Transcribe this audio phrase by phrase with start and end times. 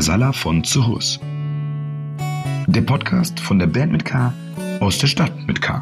[0.00, 1.20] Casala von Zuhus.
[2.66, 4.32] Der Podcast von der Band mit K
[4.80, 5.74] aus der Stadt mit K.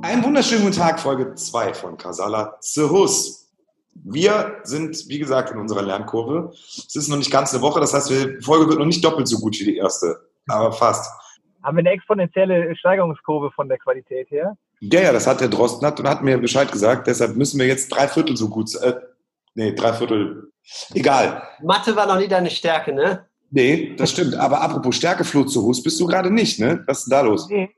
[0.00, 3.50] Einen wunderschönen guten Tag, Folge 2 von Casala Zuhus.
[3.96, 6.54] Wir sind, wie gesagt, in unserer Lernkurve.
[6.64, 9.28] Es ist noch nicht ganz eine Woche, das heißt, die Folge wird noch nicht doppelt
[9.28, 11.12] so gut wie die erste, aber fast.
[11.68, 14.56] Haben wir eine exponentielle Steigerungskurve von der Qualität her?
[14.80, 17.06] Ja, ja, das hat der Drosten hat und hat mir Bescheid gesagt.
[17.06, 18.94] Deshalb müssen wir jetzt drei Viertel so gut, äh,
[19.54, 20.50] nee, drei Viertel,
[20.94, 21.42] egal.
[21.62, 23.26] Mathe war noch nie deine Stärke, ne?
[23.50, 24.34] Nee, das stimmt.
[24.36, 26.84] Aber apropos Stärkefloh zu Hus, bist du gerade nicht, ne?
[26.86, 27.50] Was ist denn da los?
[27.50, 27.68] Nee.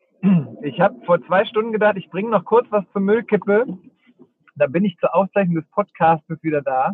[0.62, 3.67] Ich habe vor zwei Stunden gedacht, ich bringe noch kurz was zur Müllkippe.
[4.55, 6.93] Dann bin ich zur Auszeichnung des Podcasts wieder da.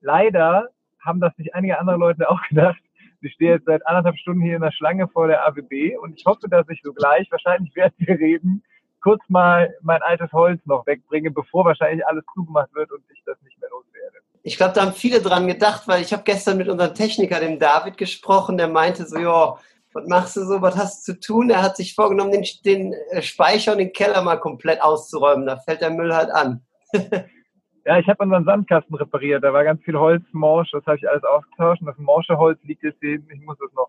[0.00, 0.70] Leider
[1.04, 2.82] haben das nicht einige andere Leute auch gedacht.
[3.22, 6.24] Ich stehe jetzt seit anderthalb Stunden hier in der Schlange vor der AWB und ich
[6.26, 8.62] hoffe, dass ich so gleich, wahrscheinlich während wir reden,
[9.00, 13.40] kurz mal mein altes Holz noch wegbringe, bevor wahrscheinlich alles zugemacht wird und ich das
[13.42, 14.18] nicht mehr loswerde.
[14.42, 17.58] Ich glaube, da haben viele dran gedacht, weil ich habe gestern mit unserem Techniker, dem
[17.58, 19.56] David, gesprochen, der meinte so, ja,
[19.92, 21.50] was machst du so, was hast du zu tun?
[21.50, 25.46] Er hat sich vorgenommen, den, den Speicher und den Keller mal komplett auszuräumen.
[25.46, 26.62] Da fällt der Müll halt an.
[27.84, 29.42] Ja, ich habe unseren Sandkasten repariert.
[29.42, 30.70] Da war ganz viel Holz morsch.
[30.70, 31.80] Das habe ich alles ausgetauscht.
[31.80, 33.14] Und das morsche Holz liegt jetzt hier.
[33.14, 33.88] Ich muss es noch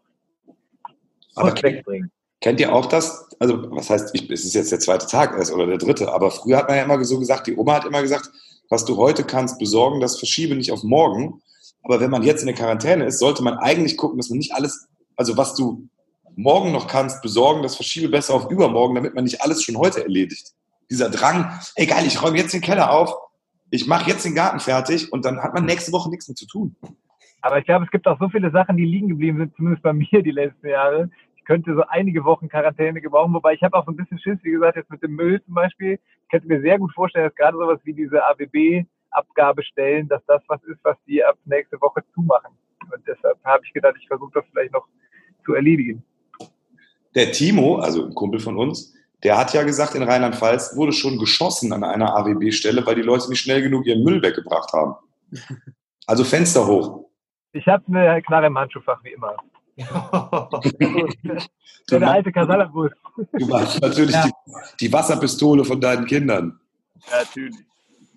[1.36, 2.12] Aber wegbringen.
[2.42, 3.30] kennt ihr auch das?
[3.40, 6.32] Also, was heißt, ich, es ist jetzt der zweite Tag erst oder der dritte, aber
[6.32, 8.32] früher hat man ja immer so gesagt, die Oma hat immer gesagt,
[8.70, 11.42] was du heute kannst besorgen, das verschiebe nicht auf morgen.
[11.84, 14.54] Aber wenn man jetzt in der Quarantäne ist, sollte man eigentlich gucken, dass man nicht
[14.54, 15.88] alles, also was du
[16.36, 20.02] morgen noch kannst besorgen, das verschiebe besser auf übermorgen, damit man nicht alles schon heute
[20.02, 20.54] erledigt.
[20.90, 23.14] Dieser Drang, egal, ich räume jetzt den Keller auf,
[23.74, 26.46] ich mache jetzt den Garten fertig und dann hat man nächste Woche nichts mehr zu
[26.46, 26.76] tun.
[27.42, 29.94] Aber ich glaube, es gibt auch so viele Sachen, die liegen geblieben sind, zumindest bei
[29.94, 31.10] mir die letzten Jahre.
[31.36, 34.38] Ich könnte so einige Wochen Quarantäne gebrauchen, wobei ich habe auch so ein bisschen Schiss,
[34.44, 35.94] wie gesagt, jetzt mit dem Müll zum Beispiel.
[35.94, 40.64] Ich könnte mir sehr gut vorstellen, dass gerade sowas wie diese ABB-Abgabestellen, dass das was
[40.66, 42.52] ist, was die ab nächste Woche zumachen.
[42.94, 44.86] Und deshalb habe ich gedacht, ich versuche das vielleicht noch
[45.44, 46.04] zu erledigen.
[47.16, 48.94] Der Timo, also ein Kumpel von uns,
[49.24, 53.30] der hat ja gesagt, in Rheinland-Pfalz wurde schon geschossen an einer AWB-Stelle, weil die Leute
[53.30, 54.96] nicht schnell genug ihren Müll weggebracht haben.
[56.08, 57.06] Also Fenster hoch.
[57.54, 59.36] Ich habe eine Knarre im Handschuhfach, wie immer.
[61.88, 62.92] Du, Der alte Kasalabus.
[63.34, 64.24] du machst natürlich Ja.
[64.26, 64.32] die,
[64.80, 66.60] die Wasserpistole von deinen Kindern.
[67.12, 67.56] Natürlich.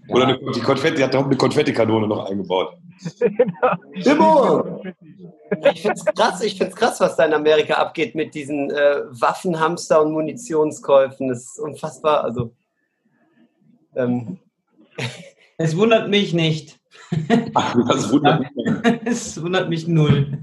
[0.08, 2.76] Oder eine, die Konfetti, die hat eine Konfettikanone noch eingebaut.
[3.20, 4.02] genau.
[4.02, 4.82] Timo!
[5.72, 9.02] Ich finde es krass, ich find's krass, was da in Amerika abgeht mit diesen äh,
[9.10, 11.28] Waffenhamster und Munitionskäufen.
[11.28, 12.24] Das ist unfassbar.
[12.24, 12.52] Also,
[13.94, 14.38] ähm,
[15.58, 16.78] Es wundert mich nicht.
[17.54, 19.00] Ach, das wundert mich.
[19.04, 20.38] Es wundert mich null.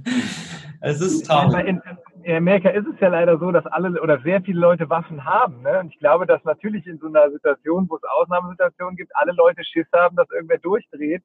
[0.82, 1.78] Es ist traurig.
[2.24, 5.62] In, Amerika ist es ja leider so, dass alle oder sehr viele Leute Waffen haben.
[5.62, 5.80] Ne?
[5.80, 9.64] Und ich glaube, dass natürlich in so einer Situation, wo es Ausnahmesituationen gibt, alle Leute
[9.64, 11.24] Schiss haben, dass irgendwer durchdreht.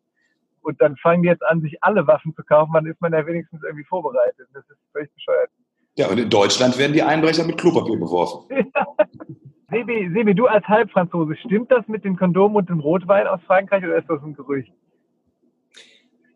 [0.62, 2.72] Und dann fangen die jetzt an, sich alle Waffen zu kaufen.
[2.74, 4.48] Dann ist man ja wenigstens irgendwie vorbereitet.
[4.52, 5.50] Das ist völlig bescheuert.
[5.96, 8.48] Ja, und in Deutschland werden die Einbrecher mit Klopapier beworfen.
[9.70, 13.84] Sebi, Sebi, du als Halbfranzose, stimmt das mit dem Kondom und dem Rotwein aus Frankreich
[13.84, 14.72] oder ist das ein Gerücht?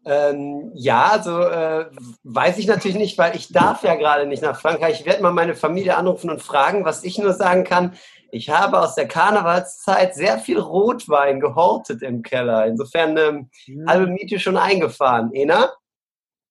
[0.04, 1.86] Ähm, ja, also äh,
[2.24, 5.00] weiß ich natürlich nicht, weil ich darf ja gerade nicht nach Frankreich.
[5.00, 7.94] Ich werde mal meine Familie anrufen und fragen, was ich nur sagen kann.
[8.32, 12.66] Ich habe aus der Karnevalszeit sehr viel Rotwein gehortet im Keller.
[12.66, 13.50] Insofern ähm,
[13.86, 15.32] halbe Miete schon eingefahren.
[15.34, 15.70] Ena?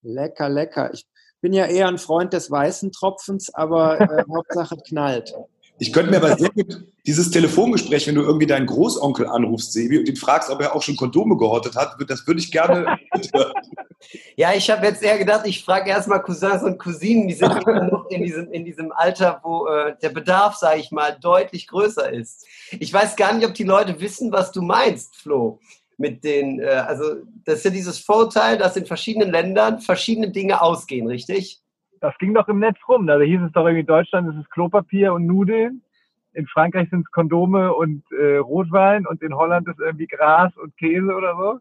[0.02, 0.94] Lecker, lecker.
[0.94, 1.06] Ich
[1.42, 5.34] bin ja eher ein Freund des weißen Tropfens, aber äh, Hauptsache knallt.
[5.82, 9.98] Ich könnte mir aber sehr gut dieses Telefongespräch, wenn du irgendwie deinen Großonkel anrufst, Sebi,
[9.98, 13.00] und ihn fragst, ob er auch schon Kondome gehortet hat, das würde ich gerne.
[14.36, 17.84] Ja, ich habe jetzt eher gedacht, ich frage erstmal Cousins und Cousinen, die sind immer
[17.84, 22.12] noch in diesem, in diesem Alter, wo äh, der Bedarf, sage ich mal, deutlich größer
[22.12, 22.48] ist.
[22.72, 25.60] Ich weiß gar nicht, ob die Leute wissen, was du meinst, Flo.
[25.98, 30.62] Mit den, äh, also das ist ja dieses Vorteil, dass in verschiedenen Ländern verschiedene Dinge
[30.62, 31.61] ausgehen, richtig?
[32.02, 33.08] Das ging doch im Netz rum.
[33.08, 35.84] Da hieß es doch irgendwie, in Deutschland ist es Klopapier und Nudeln.
[36.34, 40.76] In Frankreich sind es Kondome und äh, Rotwein und in Holland ist irgendwie Gras und
[40.78, 41.60] Käse oder so.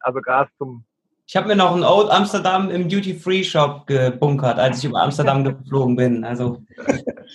[0.00, 0.84] Also Gras zum.
[1.26, 5.96] Ich habe mir noch einen Old Amsterdam im Duty-Free-Shop gebunkert, als ich über Amsterdam geflogen
[5.96, 6.24] bin.
[6.24, 6.62] Also,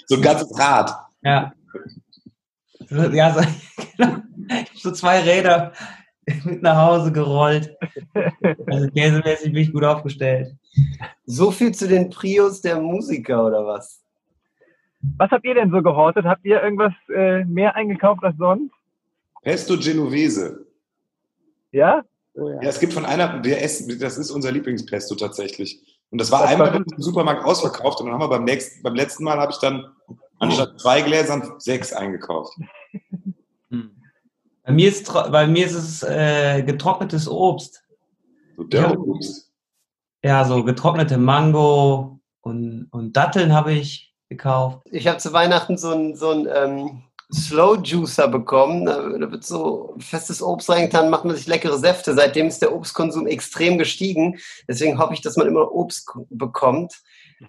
[0.06, 0.92] so ein ganzes Rad.
[1.22, 1.54] ja.
[2.88, 3.42] So, Ja, so,
[3.98, 4.16] genau.
[4.74, 5.74] So zwei Räder
[6.44, 7.76] mit nach Hause gerollt.
[8.68, 10.56] Also käsemäßig bin ich gut aufgestellt.
[11.26, 14.02] So viel zu den Prios der Musiker oder was?
[15.18, 16.26] Was habt ihr denn so gehortet?
[16.26, 18.74] Habt ihr irgendwas äh, mehr eingekauft als sonst?
[19.42, 20.66] Pesto Genovese.
[21.72, 22.04] Ja?
[22.34, 22.62] Oh, ja.
[22.62, 25.82] Ja, es gibt von einer, wir essen, das ist unser Lieblingspesto tatsächlich.
[26.12, 28.82] Und das war Das einmal war- im Supermarkt ausverkauft und dann haben wir beim nächsten,
[28.84, 29.86] beim letzten Mal habe ich dann
[30.42, 32.58] Anstatt zwei Gläsern sechs eingekauft.
[33.72, 33.92] Hm.
[34.64, 37.84] Bei mir ist, bei mir ist es äh, getrocknetes Obst.
[38.58, 38.98] So der Ja.
[38.98, 39.49] Obst.
[40.24, 44.80] Ja, so getrocknete Mango und, und Datteln habe ich gekauft.
[44.92, 48.86] Ich habe zu Weihnachten so einen so ähm, Slow Juicer bekommen.
[48.86, 52.14] Da, wird so festes Obst reingetan, macht man sich leckere Säfte.
[52.14, 54.38] Seitdem ist der Obstkonsum extrem gestiegen.
[54.68, 56.94] Deswegen hoffe ich, dass man immer Obst bekommt.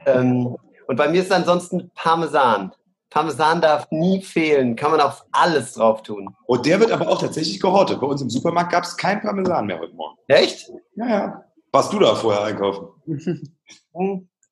[0.06, 0.56] Ähm,
[0.86, 2.72] und bei mir ist ansonsten Parmesan.
[3.10, 4.76] Parmesan darf nie fehlen.
[4.76, 6.34] Kann man auf alles drauf tun.
[6.46, 8.00] Und der wird aber auch tatsächlich gehortet.
[8.00, 10.16] Bei uns im Supermarkt gab es kein Parmesan mehr heute Morgen.
[10.28, 10.70] Echt?
[10.94, 11.44] Ja, ja.
[11.72, 12.88] Warst du da vorher einkaufen?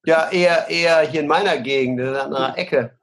[0.04, 2.96] Ja, eher, eher hier in meiner Gegend, in einer Ecke.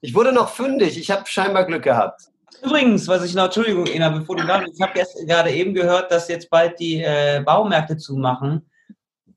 [0.00, 0.96] Ich wurde noch fündig.
[0.98, 2.20] Ich habe scheinbar Glück gehabt.
[2.62, 6.12] Übrigens, was ich noch, Entschuldigung, Ina, bevor du da ich habe jetzt gerade eben gehört,
[6.12, 8.70] dass jetzt bald die äh, Baumärkte zumachen.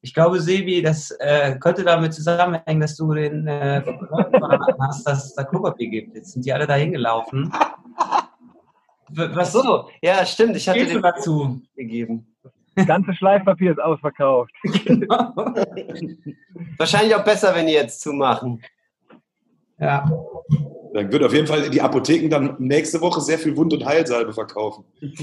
[0.01, 3.81] Ich glaube, Sebi, das äh, könnte damit zusammenhängen, dass du den äh,
[4.79, 6.15] hast, dass es da Klopapier gibt.
[6.15, 7.51] Jetzt sind die alle dahin gelaufen.
[9.09, 10.55] W- Ach Was so, ja, stimmt.
[10.55, 11.61] Ich hatte den dazu?
[11.75, 12.30] gegeben.
[12.75, 14.53] Das ganze Schleifpapier ist ausverkauft.
[16.77, 18.61] Wahrscheinlich auch besser, wenn die jetzt zumachen.
[19.79, 20.09] ja.
[20.93, 24.33] Dann wird auf jeden Fall die Apotheken dann nächste Woche sehr viel Wund- und Heilsalbe
[24.33, 24.83] verkaufen.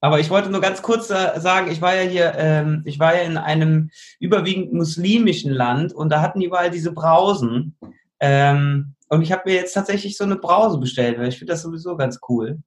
[0.00, 3.16] Aber ich wollte nur ganz kurz äh, sagen, ich war ja hier, ähm, ich war
[3.16, 7.76] ja in einem überwiegend muslimischen Land und da hatten die überall diese Brausen.
[8.20, 11.62] Ähm, und ich habe mir jetzt tatsächlich so eine Brause bestellt, weil ich finde das
[11.62, 12.60] sowieso ganz cool.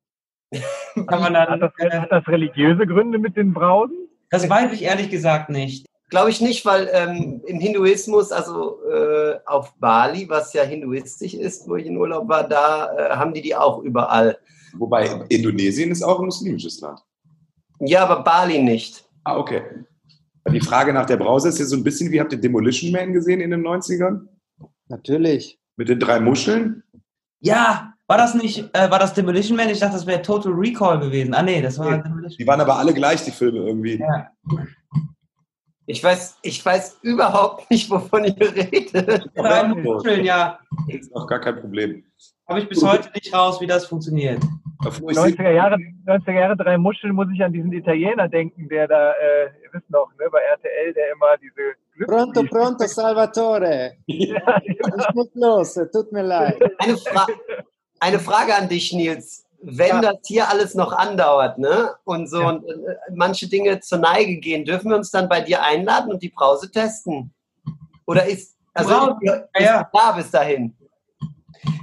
[1.07, 4.09] Kann man Hat dann, das, äh, hat das religiöse Gründe mit den Brausen?
[4.29, 5.85] das weiß ich ehrlich gesagt nicht.
[6.09, 11.67] Glaube ich nicht, weil ähm, im Hinduismus, also äh, auf Bali, was ja hinduistisch ist,
[11.67, 14.37] wo ich in Urlaub war, da äh, haben die die auch überall.
[14.73, 16.99] Wobei Indonesien ist auch ein muslimisches Land.
[17.79, 19.05] Ja, aber Bali nicht.
[19.23, 19.61] Ah, okay.
[20.51, 23.13] Die Frage nach der Brause ist ja so ein bisschen, wie habt ihr Demolition Man
[23.13, 24.27] gesehen in den 90ern?
[24.87, 25.59] Natürlich.
[25.75, 26.83] Mit den drei Muscheln?
[27.39, 29.69] Ja, war das nicht, äh, war das Demolition Man?
[29.69, 31.33] Ich dachte, das wäre Total Recall gewesen.
[31.33, 32.03] Ah nee, das war Nee.
[32.03, 33.99] Demolition Die waren aber alle gleich, die Filme irgendwie.
[33.99, 34.31] Ja.
[35.85, 39.29] Ich weiß, ich weiß überhaupt nicht, wovon ihr redet.
[39.35, 40.59] Drei Muscheln, ja.
[40.87, 42.03] Ist auch gar kein Problem.
[42.47, 44.39] Habe ich bis heute nicht raus, wie das funktioniert.
[44.85, 48.69] Obwohl ich sehe- 90er Jahre, 90er Jahre drei Muscheln muss ich an diesen Italiener denken,
[48.69, 53.93] der da, äh, ihr wisst noch, ne, bei RTL, der immer diese Pronto, pronto, Salvatore.
[54.07, 54.77] Ja, Ich
[55.15, 56.57] muss los, tut mir leid.
[56.79, 57.27] Eine, Fra
[57.99, 59.45] eine Frage an dich, Nils.
[59.61, 60.01] Wenn Ja.
[60.01, 62.49] das hier alles noch andauert, ne, und so Ja.
[62.49, 66.23] und, äh, manche Dinge zur Neige gehen, dürfen wir uns dann bei dir einladen und
[66.23, 67.33] die Brause testen?
[68.05, 69.17] Oder ist, also Brause?
[69.21, 70.75] ist, ist Ja, klar bis dahin?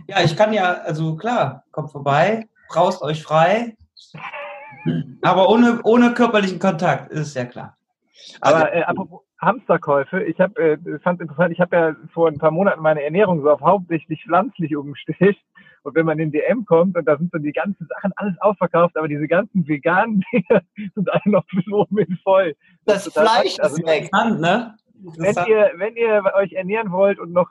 [0.09, 3.77] Ja, ich kann ja, also klar, kommt vorbei, braust euch frei.
[5.23, 7.77] Aber ohne, ohne körperlichen Kontakt, ist ja klar.
[8.41, 12.51] Aber äh, apropos Hamsterkäufe, ich habe, äh, fand interessant, ich habe ja vor ein paar
[12.51, 15.37] Monaten meine Ernährung so auf hauptsächlich pflanzlich umgestellt.
[15.87, 18.97] Und wenn man in DM kommt und da sind so die ganzen Sachen alles ausverkauft,
[18.97, 20.63] aber diese ganzen veganen Dinge
[20.97, 22.57] sind alle noch bis oben hin voll.
[22.87, 23.61] Das total Fleisch.
[23.61, 24.03] Also, ist weg.
[24.07, 24.75] Interessant, ne?
[25.17, 27.49] Wenn ihr, wenn ihr euch ernähren wollt und noch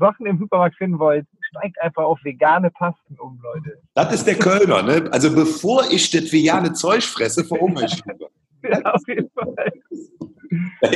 [0.00, 3.78] Sachen im Supermarkt finden wollt, steigt einfach auf vegane Pasten um, Leute.
[3.92, 5.10] Das ist der Kölner, ne?
[5.12, 8.28] Also bevor ich das vegane Zeug fresse, verhungere ich lieber.
[8.64, 9.72] Ja, auf jeden Fall.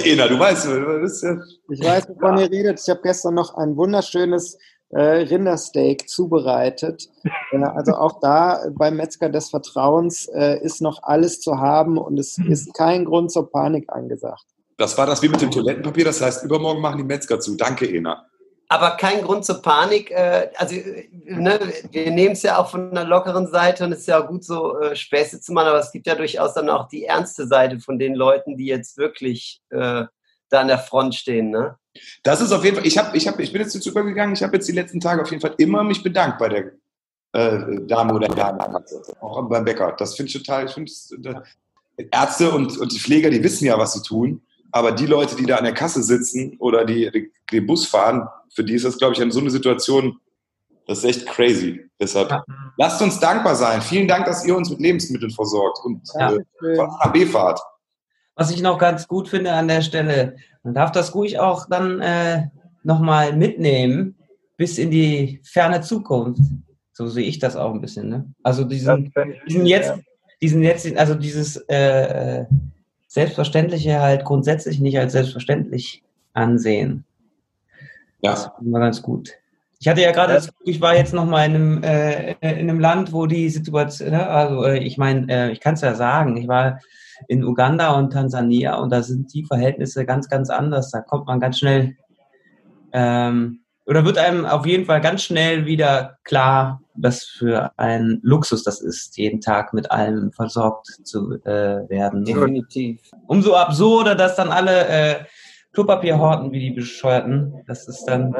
[0.05, 1.37] Ena, du weißt, du bist ja.
[1.69, 2.81] Ich weiß, wovon ihr redet.
[2.81, 4.57] Ich habe gestern noch ein wunderschönes
[4.93, 7.09] Rindersteak zubereitet.
[7.53, 11.99] Äh, also auch da äh, beim Metzger des Vertrauens äh, ist noch alles zu haben
[11.99, 14.45] und es ist kein Grund zur Panik angesagt.
[14.77, 17.57] Das war das wie mit dem Toilettenpapier, das heißt, übermorgen machen die Metzger zu.
[17.57, 18.27] Danke, Ena.
[18.69, 20.11] Aber kein Grund zur Panik.
[20.11, 21.59] Äh, also, äh, ne,
[21.91, 24.45] wir nehmen es ja auch von einer lockeren Seite und es ist ja auch gut,
[24.45, 27.79] so äh, Späße zu machen, aber es gibt ja durchaus dann auch die ernste Seite
[27.79, 30.05] von den Leuten, die jetzt wirklich äh,
[30.49, 31.51] da an der Front stehen.
[31.51, 31.77] Ne?
[32.23, 34.43] Das ist auf jeden Fall, ich, hab, ich, hab, ich bin jetzt jetzt übergegangen, ich
[34.43, 36.73] habe jetzt die letzten Tage auf jeden Fall immer mich bedankt bei der
[37.33, 38.85] äh, Dame oder Dame,
[39.21, 39.95] auch beim Bäcker.
[39.99, 41.45] Das finde ich total, ich finde
[41.97, 45.37] äh, Ärzte und, und die Pfleger, die wissen ja, was sie tun, aber die Leute,
[45.37, 48.85] die da an der Kasse sitzen oder die, die den Bus fahren, für die ist
[48.85, 50.19] das, glaube ich, in so eine Situation,
[50.87, 51.89] das ist echt crazy.
[52.01, 52.45] Deshalb Ja.
[52.77, 53.81] lasst uns dankbar sein.
[53.83, 56.33] Vielen Dank, dass ihr uns mit Lebensmitteln versorgt und Ja.
[56.33, 57.61] äh, von A nach B fahrt.
[58.37, 62.01] Was ich noch ganz gut finde an der Stelle, man darf das ruhig auch dann
[62.01, 62.49] äh,
[62.85, 64.15] nochmal mitnehmen
[64.57, 66.43] bis in die ferne Zukunft.
[66.93, 68.09] So sehe ich das auch ein bisschen.
[68.09, 68.27] Ne?
[68.43, 69.13] Also Das diesen,
[69.49, 69.95] diesen jetzt,
[70.41, 72.45] diesen jetzt, also dieses äh,
[73.09, 76.03] Selbstverständliche halt grundsätzlich nicht als selbstverständlich
[76.35, 77.05] ansehen.
[78.23, 78.55] Das Ja.
[78.61, 79.31] war ganz gut.
[79.79, 82.71] Ich hatte ja gerade, das Glück, ich war jetzt noch mal in einem, äh, in
[82.71, 85.95] einem Land, wo die Situation, ne, also äh, ich meine, äh, ich kann es ja
[85.95, 86.81] sagen, ich war
[87.29, 90.91] in Uganda und Tansania und da sind die Verhältnisse ganz, ganz anders.
[90.91, 91.97] Da kommt man ganz schnell
[92.93, 98.65] ähm, oder wird einem auf jeden Fall ganz schnell wieder klar, was für ein Luxus
[98.65, 102.25] das ist, jeden Tag mit allem versorgt zu äh, werden.
[102.25, 103.01] Definitiv.
[103.27, 105.15] Umso absurder, dass dann alle äh,
[105.73, 107.63] Klopapier horten wie die Bescheuerten.
[107.67, 108.35] Das ist dann,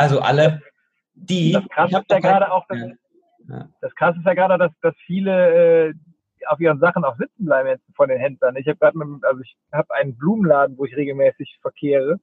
[0.00, 0.62] also alle,
[1.14, 1.52] die.
[1.52, 2.78] Das Krasse ist ja gerade auch, dass,
[3.48, 3.68] Ja.
[3.80, 5.94] das Krasse ist ja gerade, dass, dass viele äh,
[6.46, 8.56] auf ihren Sachen auch sitzen bleiben jetzt von den Händlern.
[8.56, 12.18] Ich habe gerade, also ich habe einen Blumenladen, wo ich regelmäßig verkehre,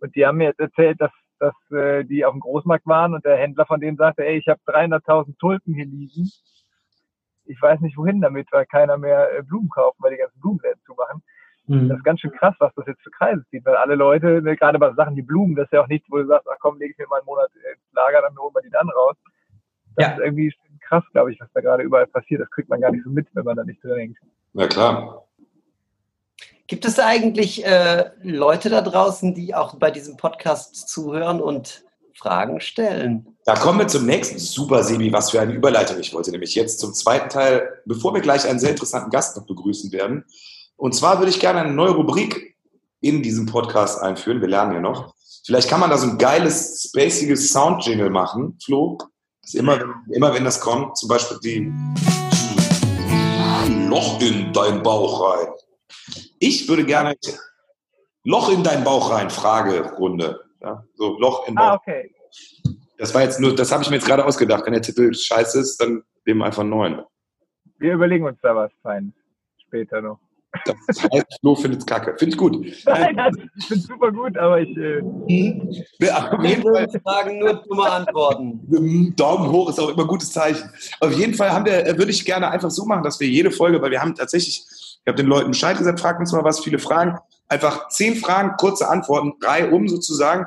[0.00, 3.24] und die haben mir jetzt erzählt, dass, dass äh, die auf dem Großmarkt waren und
[3.24, 6.28] der Händler von denen sagte, ey, ich habe 300.000 Tulpen hier liegen.
[7.44, 10.82] Ich weiß nicht wohin damit, weil keiner mehr äh, Blumen kauft, weil die ganzen Blumenläden
[10.84, 11.22] zumachen.
[11.68, 11.90] Das Hm.
[11.92, 14.78] ist ganz schön krass, was das jetzt für Kreise zieht, weil alle Leute, ne, gerade
[14.78, 16.92] bei Sachen wie Blumen, das ist ja auch nichts, wo du sagst, ach komm, lege
[16.92, 19.16] ich mir mal einen Monat ins Lager, dann holen wir die dann raus.
[19.96, 20.12] Das Ja.
[20.14, 22.40] ist irgendwie schon krass, glaube ich, was da gerade überall passiert.
[22.40, 24.16] Das kriegt man gar nicht so mit, wenn man da nicht drin hängt.
[24.54, 25.24] Na klar.
[26.66, 31.84] Gibt es da eigentlich äh, Leute da draußen, die auch bei diesem Podcast zuhören und
[32.14, 33.36] Fragen stellen?
[33.44, 34.38] Da kommen wir zum nächsten.
[34.38, 35.98] Super, Sebi, was für eine Überleitung.
[36.00, 39.46] Ich wollte nämlich jetzt zum zweiten Teil, bevor wir gleich einen sehr interessanten Gast noch
[39.46, 40.24] begrüßen werden.
[40.82, 42.56] Und zwar würde ich gerne eine neue Rubrik
[43.00, 44.40] in diesem Podcast einführen.
[44.40, 45.14] Wir lernen ja noch.
[45.46, 48.98] Vielleicht kann man da so ein geiles, spaciges Sound-Jingle machen, Flo.
[49.52, 51.72] Immer, wenn- immer wenn das kommt, zum Beispiel die
[53.88, 55.52] Loch in deinen Bauch rein.
[56.40, 57.14] Ich würde gerne
[58.24, 60.40] Loch in deinen Bauch rein, Fragerunde.
[60.60, 61.64] Ja, so Loch in den Bauch.
[61.64, 62.12] Ah, okay.
[62.98, 64.66] Das war jetzt nur, das habe ich mir jetzt gerade ausgedacht.
[64.66, 67.02] Wenn der Titel scheiße ist, dann nehmen wir einfach einen neuen.
[67.78, 69.12] Wir überlegen uns da was Feines.
[69.64, 70.18] Später noch.
[70.64, 72.14] Das heißt, Flo findet kacke.
[72.18, 72.66] Finde ich gut.
[72.84, 73.18] Nein,
[73.56, 75.02] ich finde super gut, aber ich, äh,
[76.00, 78.60] Ja, Auf jeden Fall, Fragen nur dumme Antworten.
[78.74, 80.70] ähm, Daumen hoch ist auch immer ein gutes Zeichen.
[81.00, 83.50] Auf jeden Fall haben wir, äh, würde ich gerne einfach so machen, dass wir jede
[83.50, 86.60] Folge, weil wir haben tatsächlich, ich habe den Leuten Bescheid gesagt, fragt uns mal was,
[86.60, 87.18] viele Fragen.
[87.48, 90.46] Einfach zehn Fragen, kurze Antworten, drei um sozusagen.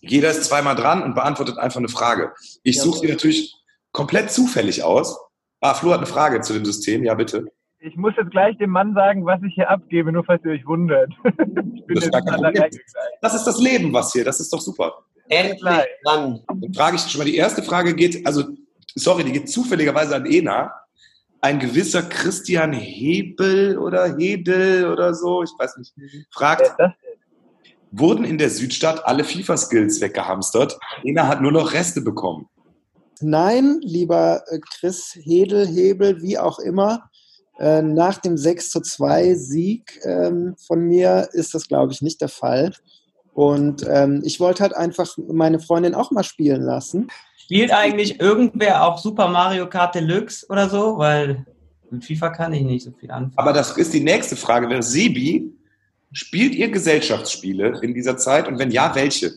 [0.00, 2.32] Jeder ist zweimal dran und beantwortet einfach eine Frage.
[2.62, 3.56] Ich suche sie natürlich
[3.92, 5.18] komplett zufällig aus.
[5.60, 7.02] Ah, Flo hat eine Frage zu dem System.
[7.02, 7.46] Ja, bitte.
[7.86, 10.66] Ich muss jetzt gleich dem Mann sagen, was ich hier abgebe, nur falls ihr euch
[10.66, 11.12] wundert.
[11.24, 12.72] ich bin Das ist gleich.
[13.20, 14.24] Das ist das Leben, was hier.
[14.24, 14.92] Das ist doch super.
[15.28, 15.84] Endlich.
[16.04, 16.40] Dann
[16.74, 18.44] frage ich schon mal, die erste Frage geht, also,
[18.94, 20.72] sorry, die geht zufälligerweise an Ena.
[21.40, 25.94] Ein gewisser Christian Hebel oder Hedel oder so, ich weiß nicht,
[26.32, 26.72] fragt,
[27.92, 30.76] wurden in der Südstadt alle FIFA-Skills weggehamstert?
[31.04, 32.48] Ena hat nur noch Reste bekommen.
[33.20, 34.42] Nein, lieber
[34.78, 37.08] Chris Hedel, Hebel, wie auch immer.
[37.58, 42.20] Äh, Nach dem 6 zu 2 Sieg ähm, von mir ist das, glaube ich, nicht
[42.20, 42.72] der Fall.
[43.32, 47.08] Und ähm, ich wollte halt einfach meine Freundin auch mal spielen lassen.
[47.36, 50.98] Spielt eigentlich irgendwer auch Super Mario Kart Deluxe oder so?
[50.98, 51.44] Weil
[51.90, 53.38] mit FIFA kann ich nicht so viel anfangen.
[53.38, 54.68] Aber das ist die nächste Frage.
[54.68, 55.52] Wäre Sebi,
[56.12, 58.48] spielt ihr Gesellschaftsspiele in dieser Zeit?
[58.48, 59.32] Und wenn ja, welche?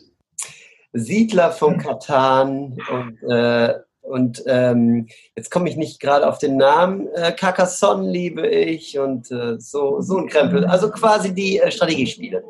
[0.92, 7.08] Siedler von Katan und, äh, und ähm, jetzt komme ich nicht gerade auf den Namen.
[7.14, 10.64] Äh, Carcassonne liebe ich und äh, so, so ein Krempel.
[10.64, 12.42] Also quasi die äh, Strategiespiele.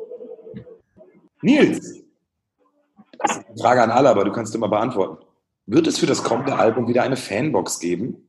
[1.41, 2.03] Nils,
[3.19, 5.23] das ist eine Frage an alle, aber du kannst immer beantworten.
[5.65, 8.27] Wird es für das kommende Album wieder eine Fanbox geben?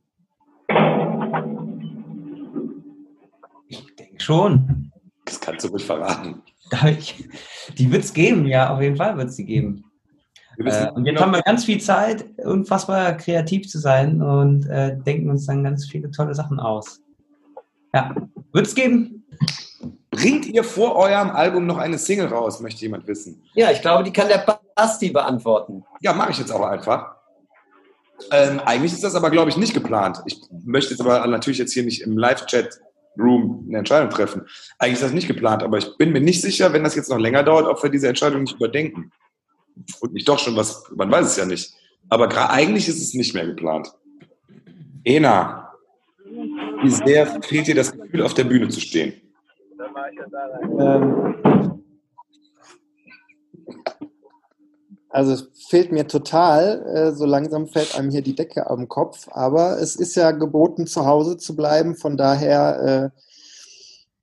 [3.67, 4.91] Ich denke schon.
[5.25, 6.43] Das kannst du ruhig verraten.
[6.69, 7.29] Darf ich?
[7.77, 9.85] Die wird es geben, ja, auf jeden Fall wird es die geben.
[10.57, 15.29] Äh, und jetzt haben wir ganz viel Zeit, unfassbar kreativ zu sein und äh, denken
[15.29, 17.01] uns dann ganz viele tolle Sachen aus.
[17.93, 18.15] Ja,
[18.51, 19.25] wird es geben?
[20.11, 23.41] Bringt ihr vor eurem Album noch eine Single raus, möchte jemand wissen.
[23.55, 24.45] Ja, ich glaube, die kann der
[24.75, 25.83] Basti beantworten.
[26.01, 27.15] Ja, mache ich jetzt auch einfach.
[28.31, 30.21] Ähm, eigentlich ist das aber, glaube ich, nicht geplant.
[30.25, 34.45] Ich möchte jetzt aber natürlich jetzt hier nicht im Live-Chat-Room eine Entscheidung treffen.
[34.77, 37.19] Eigentlich ist das nicht geplant, aber ich bin mir nicht sicher, wenn das jetzt noch
[37.19, 39.11] länger dauert, ob wir diese Entscheidung nicht überdenken.
[39.99, 41.73] Und nicht doch schon was, man weiß es ja nicht.
[42.09, 43.93] Aber eigentlich ist es nicht mehr geplant.
[45.03, 45.71] Ena,
[46.81, 49.13] wie sehr fehlt dir das Gefühl, auf der Bühne zu stehen?
[50.79, 51.83] Ähm,
[55.09, 59.27] also es fehlt mir total, äh, so langsam fällt einem hier die Decke am Kopf,
[59.31, 63.19] aber es ist ja geboten, zu Hause zu bleiben, von daher äh,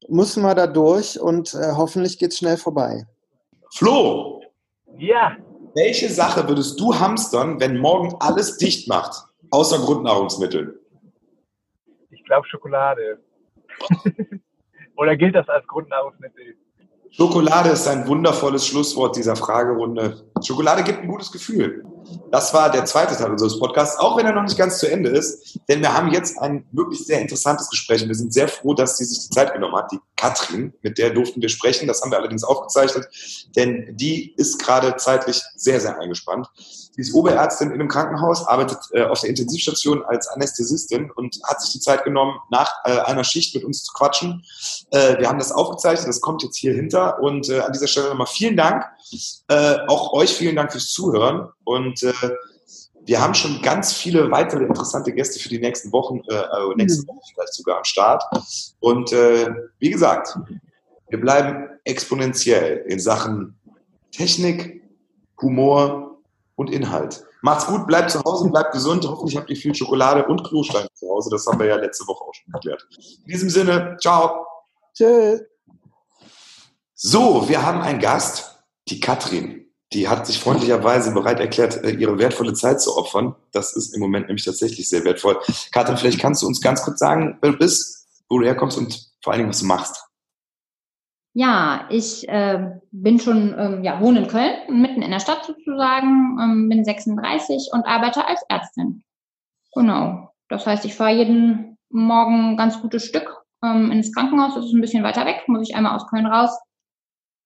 [0.08, 3.06] müssen wir da durch und äh, hoffentlich geht es schnell vorbei.
[3.72, 4.39] Flo,
[4.98, 5.36] Ja,
[5.74, 10.80] welche Sache würdest du hamstern, wenn morgen alles dicht macht, außer Grundnahrungsmittel?
[12.10, 13.18] ich glaube Schokolade.
[14.96, 16.56] Oder gilt das als Grundnahrungsmittel?
[17.10, 20.29] Schokolade ist ein wundervolles Schlusswort dieser Fragerunde.
[20.42, 21.84] Schokolade gibt ein gutes Gefühl.
[22.30, 25.10] Das war der zweite Teil unseres Podcasts, auch wenn er noch nicht ganz zu Ende
[25.10, 25.58] ist.
[25.68, 28.02] Denn wir haben jetzt ein wirklich sehr interessantes Gespräch.
[28.02, 29.92] Und wir sind sehr froh, dass sie sich die Zeit genommen hat.
[29.92, 31.86] Die Katrin, mit der durften wir sprechen.
[31.86, 33.08] Das haben wir allerdings aufgezeichnet,
[33.56, 36.48] denn die ist gerade zeitlich sehr, sehr eingespannt.
[36.92, 41.62] Sie ist Oberärztin in einem Krankenhaus, arbeitet äh, auf der Intensivstation als Anästhesistin und hat
[41.62, 44.44] sich die Zeit genommen, nach äh, einer Schicht mit uns zu quatschen.
[44.90, 47.20] Äh, wir haben das aufgezeichnet, das kommt jetzt hier hinter.
[47.20, 48.84] Und äh, an dieser Stelle nochmal vielen Dank.
[49.48, 51.48] Äh, auch euch vielen Dank fürs Zuhören.
[51.64, 52.12] Und äh,
[53.04, 57.06] wir haben schon ganz viele weitere interessante Gäste für die nächsten Wochen, äh, äh nächste
[57.06, 58.22] Woche vielleicht sogar am Start.
[58.80, 60.36] Und äh, wie gesagt,
[61.08, 63.58] wir bleiben exponentiell in Sachen
[64.12, 64.82] Technik,
[65.40, 66.18] Humor
[66.56, 67.24] und Inhalt.
[67.42, 69.06] Macht's gut, bleibt zu Hause, bleibt gesund.
[69.08, 71.30] Hoffentlich habt ihr viel Schokolade und Klosteine zu Hause.
[71.30, 72.86] Das haben wir ja letzte Woche auch schon geklärt.
[73.24, 74.46] In diesem Sinne, ciao.
[74.94, 75.40] Tschüss.
[76.94, 79.69] So, wir haben einen Gast, die Katrin.
[79.92, 83.34] Die hat sich freundlicherweise bereit erklärt, äh, ihre wertvolle Zeit zu opfern.
[83.52, 85.38] Das ist im Moment nämlich tatsächlich sehr wertvoll.
[85.72, 89.10] Katrin, vielleicht kannst du uns ganz kurz sagen, wer du bist, wo du herkommst und
[89.22, 90.06] vor allen Dingen, was du machst.
[91.32, 96.38] Ja, ich äh, bin schon, ähm, ja, wohne in Köln, mitten in der Stadt sozusagen,
[96.40, 99.02] ähm, bin 36 und arbeite als Ärztin.
[99.74, 100.32] Genau.
[100.48, 104.54] Das heißt, ich fahre jeden Morgen ein ganz gutes Stück ähm, ins Krankenhaus.
[104.54, 106.50] Das ist ein bisschen weiter weg, muss ich einmal aus Köln raus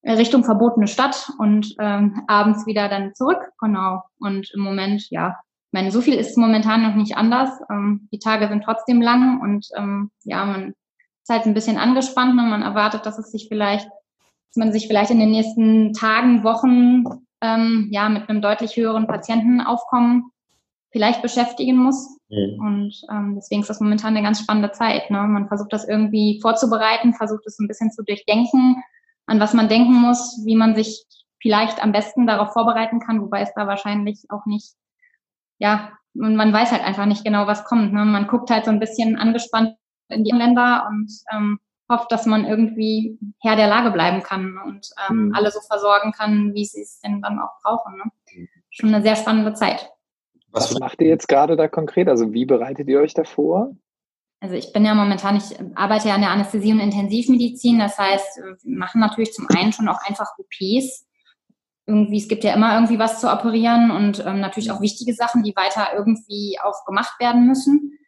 [0.07, 3.41] Richtung verbotene Stadt und ähm, abends wieder dann zurück.
[3.61, 4.03] Genau.
[4.19, 7.51] Und im Moment, ja, ich meine, so viel ist momentan noch nicht anders.
[7.71, 10.75] Ähm, die Tage sind trotzdem lang und ähm, ja, man
[11.23, 14.87] ist halt ein bisschen angespannt und man erwartet, dass es sich vielleicht, dass man sich
[14.87, 17.05] vielleicht in den nächsten Tagen, Wochen
[17.41, 20.31] ähm, ja mit einem deutlich höheren Patientenaufkommen
[20.93, 22.19] vielleicht beschäftigen muss.
[22.29, 22.61] Mhm.
[22.61, 25.11] Und ähm, deswegen ist das momentan eine ganz spannende Zeit.
[25.11, 25.23] Ne?
[25.23, 28.77] Man versucht das irgendwie vorzubereiten, versucht es ein bisschen zu durchdenken
[29.27, 31.05] an was man denken muss, wie man sich
[31.41, 34.75] vielleicht am besten darauf vorbereiten kann, wobei es da wahrscheinlich auch nicht,
[35.59, 37.93] ja, man weiß halt einfach nicht genau, was kommt.
[37.93, 38.05] Ne?
[38.05, 39.77] Man guckt halt so ein bisschen angespannt
[40.09, 41.59] in die Länder und ähm,
[41.91, 45.35] hofft, dass man irgendwie Herr der Lage bleiben kann und ähm, mhm.
[45.35, 47.97] alle so versorgen kann, wie sie es denn dann auch brauchen.
[47.97, 48.49] Ne?
[48.71, 49.91] Schon eine sehr spannende Zeit.
[50.51, 52.09] Was macht ihr jetzt gerade da konkret?
[52.09, 53.77] Also wie bereitet ihr euch da vor?
[54.45, 57.79] Also ich bin ja momentan, ich arbeite ja an der Anästhesie und Intensivmedizin.
[57.79, 61.07] Das heißt, wir machen natürlich zum einen schon auch einfach OPs.
[61.87, 65.45] Irgendwie, es gibt ja immer irgendwie was zu operieren und ähm, natürlich auch wichtige Sachen,
[65.45, 67.99] die weiter irgendwie auch gemacht werden müssen.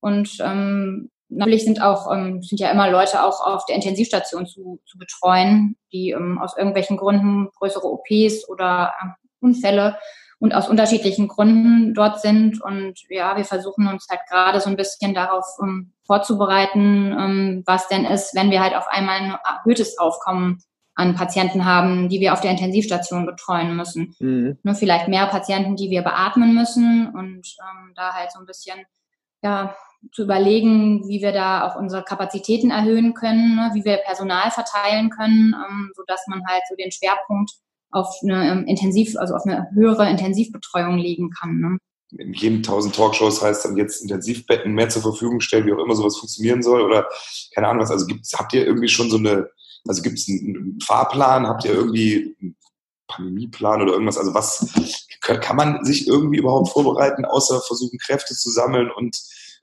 [0.00, 4.80] Und ähm, natürlich sind auch, ähm, sind ja immer Leute auch auf der Intensivstation zu,
[4.86, 9.08] zu betreuen, die ähm, aus irgendwelchen Gründen größere OPs oder äh,
[9.40, 9.98] Unfälle
[10.42, 12.60] und aus unterschiedlichen Gründen dort sind.
[12.60, 17.20] Und ja, wir versuchen uns halt gerade so ein bisschen darauf um, ähm, vorzubereiten, um,
[17.20, 20.60] ähm, was denn ist, wenn wir halt auf einmal ein erhöhtes Aufkommen
[20.96, 24.16] an Patienten haben, die wir auf der Intensivstation betreuen müssen.
[24.18, 24.58] Mhm.
[24.64, 28.80] Nur vielleicht mehr Patienten, die wir beatmen müssen und ähm, da halt so ein bisschen
[29.44, 29.76] ja,
[30.10, 35.08] zu überlegen, wie wir da auch unsere Kapazitäten erhöhen können, ne, wie wir Personal verteilen
[35.08, 37.52] können, ähm, sodass man halt so den Schwerpunkt
[37.92, 41.58] auf eine ähm, Intensiv, also auf eine höhere Intensivbetreuung legen kann.
[41.58, 41.78] Ne?
[42.18, 45.94] in jedem tausend Talkshows heißt dann jetzt Intensivbetten mehr zur Verfügung stellen, wie auch immer
[45.94, 47.08] sowas funktionieren soll oder
[47.54, 47.90] keine Ahnung was.
[47.90, 49.48] Also gibt's, habt ihr irgendwie schon so eine,
[49.86, 52.56] also gibt es einen, Fahrplan, habt ihr irgendwie einen
[53.08, 54.18] Pandemieplan oder irgendwas?
[54.18, 54.72] Also was
[55.20, 59.16] kann man sich irgendwie überhaupt vorbereiten, außer versuchen Kräfte zu sammeln und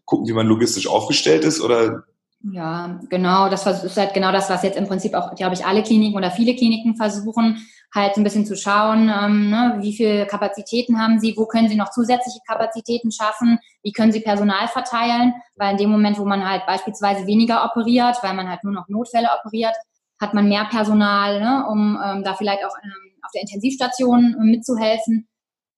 [0.06, 2.04] gucken, wie man logistisch aufgestellt ist oder
[2.41, 3.49] ja, genau.
[3.49, 6.32] Das ist halt genau das, was jetzt im Prinzip auch, glaube ich, alle Kliniken oder
[6.32, 7.58] viele Kliniken versuchen,
[7.93, 11.75] halt ein bisschen zu schauen, ähm, ne, wie viele Kapazitäten haben sie, wo können sie
[11.75, 16.47] noch zusätzliche Kapazitäten schaffen, wie können sie Personal verteilen, weil in dem Moment, wo man
[16.47, 19.75] halt beispielsweise weniger operiert, weil man halt nur noch Notfälle operiert,
[20.19, 24.43] hat man mehr Personal, ne, um ähm, da vielleicht auch ähm, auf der Intensivstation äh,
[24.43, 25.28] mitzuhelfen.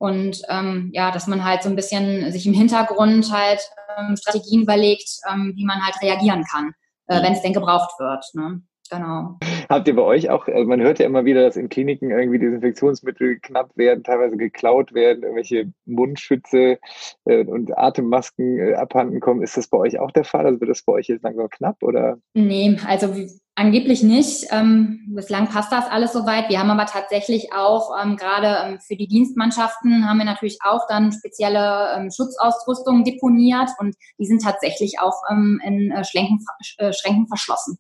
[0.02, 3.62] Und ähm, ja, dass man halt so ein bisschen sich im Hintergrund halt
[3.96, 6.74] ähm, Strategien überlegt, ähm, wie man halt reagieren kann,
[7.08, 7.24] äh, mhm.
[7.24, 8.26] wenn es denn gebraucht wird.
[8.34, 8.64] Ne?
[8.90, 9.38] Genau.
[9.70, 12.40] Habt ihr bei euch auch, also man hört ja immer wieder, dass in Kliniken irgendwie
[12.40, 16.80] Desinfektionsmittel knapp werden, teilweise geklaut werden, irgendwelche Mundschütze
[17.26, 19.44] äh, und Atemmasken äh, abhanden kommen.
[19.44, 20.48] Ist das bei euch auch der Fall?
[20.48, 22.18] Also wird das bei euch jetzt langsam knapp oder?
[22.34, 24.48] Nee, also wie, angeblich nicht.
[24.52, 26.50] Ähm, bislang passt das alles soweit.
[26.50, 30.88] Wir haben aber tatsächlich auch ähm, gerade ähm, für die Dienstmannschaften haben wir natürlich auch
[30.88, 36.40] dann spezielle ähm, Schutzausrüstungen deponiert und die sind tatsächlich auch ähm, in äh, Schränken,
[36.78, 37.78] äh, Schränken verschlossen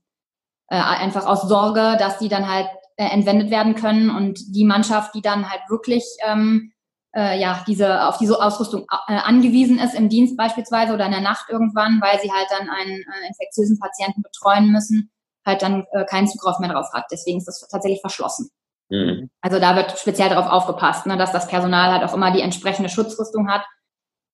[0.71, 5.13] äh, einfach aus Sorge, dass die dann halt äh, entwendet werden können und die Mannschaft,
[5.13, 6.71] die dann halt wirklich ähm,
[7.13, 11.21] äh, ja diese auf diese Ausrüstung äh, angewiesen ist im Dienst beispielsweise oder in der
[11.21, 15.11] Nacht irgendwann, weil sie halt dann einen äh, infektiösen Patienten betreuen müssen,
[15.45, 17.05] halt dann äh, keinen Zugriff mehr darauf hat.
[17.11, 18.49] Deswegen ist das tatsächlich verschlossen.
[18.89, 19.29] Mhm.
[19.41, 22.89] Also da wird speziell darauf aufgepasst, ne, dass das Personal halt auch immer die entsprechende
[22.89, 23.65] Schutzrüstung hat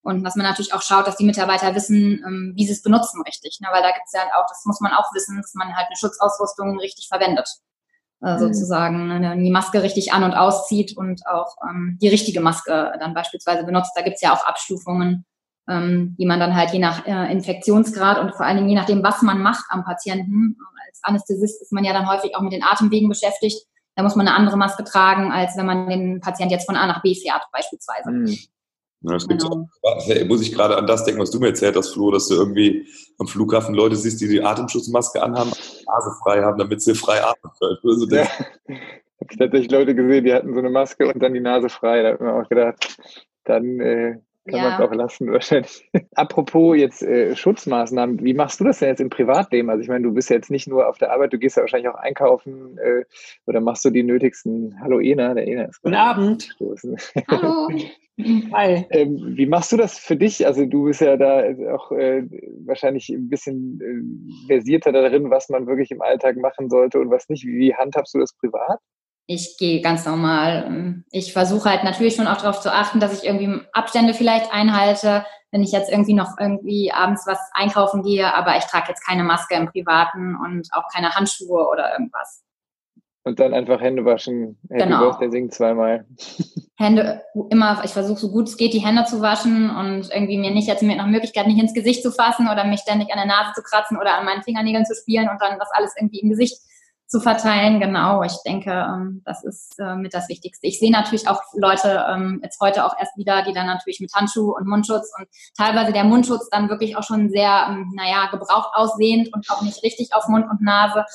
[0.02, 3.22] und dass man natürlich auch schaut, dass die Mitarbeiter wissen, ähm, wie sie es benutzen
[3.24, 3.60] richtig.
[3.62, 3.68] Ne?
[3.72, 5.88] Weil da gibt es ja halt auch, das muss man auch wissen, dass man halt
[5.88, 7.48] eine Schutzausrüstung richtig verwendet.
[8.24, 8.40] Äh, Mhm.
[8.40, 13.14] sozusagen ne, die Maske richtig an- und auszieht und auch ähm, die richtige Maske dann
[13.14, 13.92] beispielsweise benutzt.
[13.96, 15.24] Da gibt's ja auch Abstufungen,
[15.70, 19.04] ähm, die man dann halt je nach äh, Infektionsgrad und vor allen Dingen je nachdem,
[19.04, 20.58] was man macht am Patienten.
[20.98, 23.66] Als Anästhesist ist man ja dann häufig auch mit den Atemwegen beschäftigt.
[23.96, 26.86] Da muss man eine andere Maske tragen, als wenn man den Patient jetzt von A
[26.88, 28.12] nach B fährt, beispielsweise.
[28.12, 28.38] Mhm.
[29.02, 29.68] Ja, das gibt's Genau.
[29.82, 30.28] auch.
[30.28, 32.88] Muss ich gerade an das denken, was du mir erzählt hast, Flo, dass du irgendwie
[33.20, 37.24] am Flughafen Leute siehst, die die Atemschutzmaske anhaben, die Nase frei haben, damit sie frei
[37.24, 37.78] atmen können.
[37.84, 38.24] Also Ja.
[38.24, 38.30] das,
[39.20, 42.04] Habe ich tatsächlich Leute gesehen, die hatten so eine Maske und dann die Nase frei.
[42.04, 42.98] Da hat man auch gedacht,
[43.46, 44.86] dann äh, kann man es Ja.
[44.86, 45.90] auch lassen wahrscheinlich.
[46.16, 49.70] Apropos jetzt äh, Schutzmaßnahmen, wie machst du das denn jetzt im Privatleben?
[49.70, 51.62] Also ich meine, du bist ja jetzt nicht nur auf der Arbeit, du gehst ja
[51.64, 53.04] wahrscheinlich auch einkaufen äh,
[53.46, 54.80] oder machst du die nötigsten.
[54.82, 56.48] Hallo Ena, der Ena ist Guten Abend.
[56.48, 56.98] gestoßen.
[57.28, 57.70] Hallo.
[58.52, 58.84] Hi.
[58.90, 60.48] Ähm, wie machst du das für dich?
[60.48, 61.44] Also du bist ja da
[61.76, 62.24] auch äh,
[62.66, 67.30] wahrscheinlich ein bisschen äh, versierter darin, was man wirklich im Alltag machen sollte und was
[67.30, 67.46] nicht.
[67.46, 68.80] Wie, wie handhabst du das privat?
[69.30, 71.04] Ich gehe ganz normal.
[71.12, 75.26] Ich versuche halt natürlich schon auch darauf zu achten, dass ich irgendwie Abstände vielleicht einhalte,
[75.52, 79.24] wenn ich jetzt irgendwie noch irgendwie abends was einkaufen gehe, aber ich trage jetzt keine
[79.24, 82.44] Maske im Privaten und auch keine Handschuhe oder irgendwas.
[83.28, 84.58] Und dann einfach Hände waschen.
[84.70, 85.00] Happy Genau.
[85.00, 86.06] Birthday singen zweimal.
[86.78, 90.52] Hände immer, ich versuche so gut es geht, die Hände zu waschen und irgendwie mir
[90.52, 93.28] nicht jetzt mit nach Möglichkeit nicht ins Gesicht zu fassen oder mich ständig an der
[93.28, 96.30] Nase zu kratzen oder an meinen Fingernägeln zu spielen und dann das alles irgendwie im
[96.30, 96.58] Gesicht
[97.08, 97.80] zu verteilen.
[97.80, 100.68] Genau, ich denke, ähm, das ist äh, mit das Wichtigste.
[100.68, 104.14] Ich sehe natürlich auch Leute ähm, jetzt heute auch erst wieder, die dann natürlich mit
[104.14, 108.72] Handschuh und Mundschutz und teilweise der Mundschutz dann wirklich auch schon sehr, ähm, naja, gebraucht
[108.74, 111.06] aussehend und auch nicht richtig auf Mund und Nase.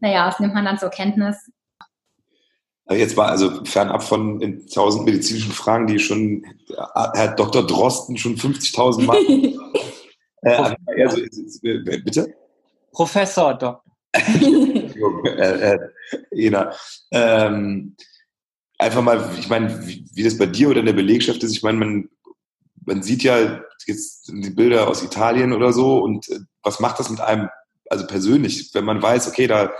[0.00, 1.36] Naja, das nimmt man dann zur Kenntnis.
[2.90, 7.66] Jetzt mal, also fernab von den tausend medizinischen Fragen, die schon äh, Herr Dr.
[7.66, 9.16] Drosten schon 50.000 Mal.
[10.42, 12.34] äh, aber eher so, äh, bitte?
[12.90, 13.82] Professor Doc.
[14.94, 15.78] Entschuldigung, äh, äh,
[16.30, 16.72] Ena.
[17.10, 17.96] Ähm,
[18.78, 21.62] einfach mal, ich meine, wie, wie das bei dir oder in der Belegschaft ist, ich
[21.62, 22.08] meine, man,
[22.84, 27.10] man sieht ja jetzt die Bilder aus Italien oder so und äh, was macht das
[27.10, 27.48] mit einem,
[27.90, 29.72] also persönlich, wenn man weiß, okay, da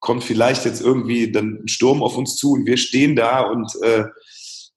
[0.00, 3.72] kommt vielleicht jetzt irgendwie dann ein Sturm auf uns zu und wir stehen da und
[3.82, 4.04] äh,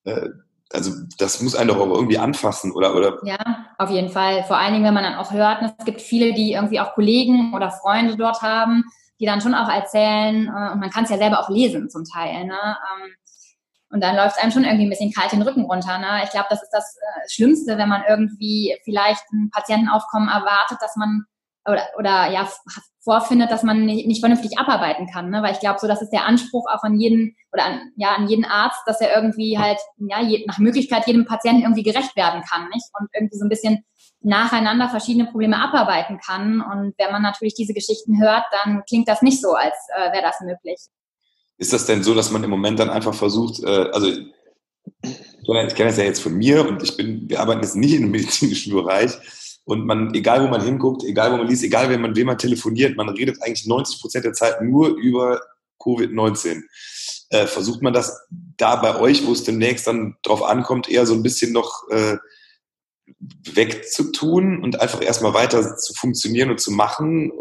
[0.03, 0.29] äh,
[0.71, 3.37] also das muss einen doch auch irgendwie anfassen oder oder Ja,
[3.77, 4.43] auf jeden Fall.
[4.43, 7.53] Vor allen Dingen, wenn man dann auch hört, es gibt viele, die irgendwie auch Kollegen
[7.53, 8.83] oder Freunde dort haben,
[9.19, 12.03] die dann schon auch erzählen, äh, und man kann es ja selber auch lesen zum
[12.03, 12.53] Teil, ne?
[12.55, 13.15] Ähm,
[13.89, 15.97] Und dann läuft es einem schon irgendwie ein bisschen kalt den Rücken runter.
[15.99, 16.23] Ne?
[16.23, 20.97] Ich glaube, das ist das äh, Schlimmste, wenn man irgendwie vielleicht ein Patientenaufkommen erwartet, dass
[20.97, 21.25] man
[21.65, 22.47] oder, oder ja
[23.03, 25.43] vorfindet, dass man nicht, nicht vernünftig abarbeiten kann, ne?
[25.43, 28.27] weil ich glaube, so das ist der Anspruch auch an jeden oder an, ja an
[28.27, 32.41] jeden Arzt, dass er irgendwie halt ja je, nach Möglichkeit jedem Patienten irgendwie gerecht werden
[32.49, 33.85] kann, nicht und irgendwie so ein bisschen
[34.21, 36.61] nacheinander verschiedene Probleme abarbeiten kann.
[36.61, 40.23] Und wenn man natürlich diese Geschichten hört, dann klingt das nicht so, als äh, wäre
[40.23, 40.79] das möglich.
[41.57, 45.89] Ist das denn so, dass man im Moment dann einfach versucht, äh, also ich kenne
[45.89, 49.11] das ja jetzt von mir und ich bin, wir arbeiten jetzt nicht im medizinischen Bereich
[49.65, 52.37] und man, egal wo man hinguckt, egal wo man liest, egal wenn man wem man
[52.37, 55.41] telefoniert, man redet eigentlich 90 Prozent der Zeit nur über
[55.79, 56.63] Covid-19.
[57.29, 61.15] Äh, versucht man das da bei euch, wo es demnächst dann drauf ankommt, eher so
[61.15, 62.17] ein bisschen noch äh,
[63.53, 67.31] wegzutun und einfach erstmal weiter zu funktionieren und zu machen?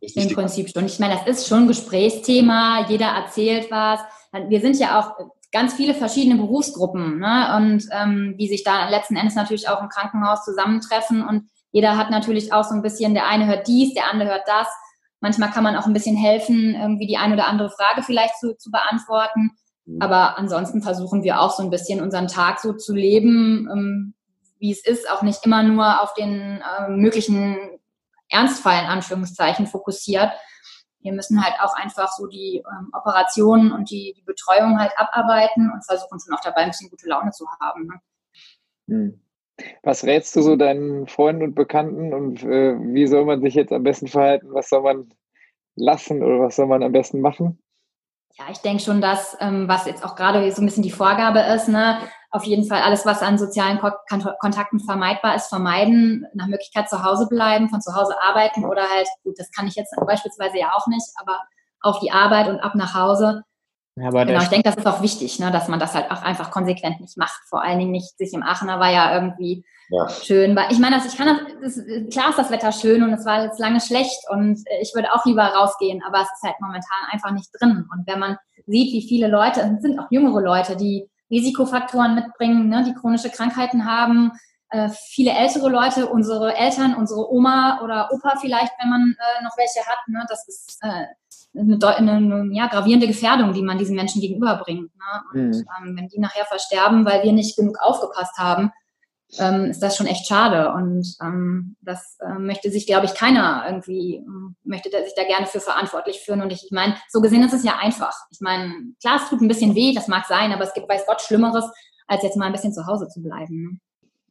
[0.00, 0.86] Im Prinzip schon.
[0.86, 4.00] Ich meine, das ist schon ein Gesprächsthema, jeder erzählt was.
[4.48, 5.18] Wir sind ja auch
[5.56, 7.56] ganz viele verschiedene Berufsgruppen ne?
[7.56, 12.10] und ähm, die sich da letzten Endes natürlich auch im Krankenhaus zusammentreffen und jeder hat
[12.10, 14.68] natürlich auch so ein bisschen, der eine hört dies, der andere hört das.
[15.20, 18.54] Manchmal kann man auch ein bisschen helfen, irgendwie die eine oder andere Frage vielleicht zu,
[18.58, 19.52] zu beantworten.
[19.98, 24.14] Aber ansonsten versuchen wir auch so ein bisschen unseren Tag so zu leben, ähm,
[24.58, 27.56] wie es ist, auch nicht immer nur auf den äh, möglichen
[28.28, 30.30] Ernstfall in Anführungszeichen fokussiert.
[31.06, 35.70] Wir müssen halt auch einfach so die ähm, Operationen und die, die Betreuung halt abarbeiten
[35.72, 37.86] und versuchen schon auch dabei ein bisschen gute Laune zu haben.
[37.86, 38.00] Ne?
[38.88, 39.20] Hm.
[39.82, 43.72] Was rätst du so deinen Freunden und Bekannten und äh, wie soll man sich jetzt
[43.72, 44.52] am besten verhalten?
[44.52, 45.14] Was soll man
[45.76, 47.58] lassen oder was soll man am besten machen?
[48.38, 51.40] Ja, ich denke schon, dass, ähm, was jetzt auch gerade so ein bisschen die Vorgabe
[51.40, 51.98] ist, ne,
[52.36, 53.90] auf jeden Fall alles, was an sozialen Ko
[54.40, 59.08] Kontakten vermeidbar ist, vermeiden, nach Möglichkeit zu Hause bleiben, von zu Hause arbeiten oder halt,
[59.24, 61.40] gut, das kann ich jetzt beispielsweise ja auch nicht, aber
[61.80, 63.42] auf die Arbeit und ab nach Hause.
[63.98, 66.22] Ja, aber genau, ich denke, das ist auch wichtig, ne, dass man das halt auch
[66.22, 67.40] einfach konsequent nicht macht.
[67.48, 70.06] Vor allen Dingen nicht sich im Aachener war ja irgendwie Ja.
[70.10, 70.54] schön.
[70.54, 71.28] Weil ich meine, das, ich kann
[71.62, 74.94] das, das, klar ist das Wetter schön und es war jetzt lange schlecht und ich
[74.94, 77.88] würde auch lieber rausgehen, aber es ist halt momentan einfach nicht drin.
[77.90, 82.68] Und wenn man sieht, wie viele Leute, es sind auch jüngere Leute, die Risikofaktoren mitbringen,
[82.68, 84.32] ne, die chronische Krankheiten haben,
[84.70, 89.56] äh, viele ältere Leute, unsere Eltern, unsere Oma oder Opa vielleicht, wenn man äh, noch
[89.56, 89.98] welche hat.
[90.08, 90.24] Ne?
[90.28, 91.06] Das ist äh,
[91.58, 94.90] eine, eine ja, gravierende Gefährdung, die man diesen Menschen gegenüberbringt.
[94.94, 95.22] Ne?
[95.32, 95.64] Und mhm.
[95.78, 98.72] ähm, wenn die nachher versterben, weil wir nicht genug aufgepasst haben,
[99.38, 100.72] ähm, ist das schon echt schade.
[100.72, 105.46] Und ähm, das äh, möchte sich, glaube ich, keiner irgendwie, ähm, möchte sich da gerne
[105.46, 106.42] für verantwortlich führen.
[106.42, 108.14] Und ich, ich meine, so gesehen ist es ja einfach.
[108.30, 111.06] Ich meine, klar, es tut ein bisschen weh, das mag sein, aber es gibt, weiß
[111.06, 111.64] Gott, Schlimmeres,
[112.06, 113.62] als jetzt mal ein bisschen zu Hause zu bleiben.
[113.62, 113.78] Ne?